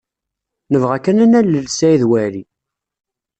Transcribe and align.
Nebɣa 0.71 0.97
kan 1.03 1.21
ad 1.23 1.29
nalel 1.29 1.67
Saɛid 1.69 2.03
Waɛli. 2.09 2.43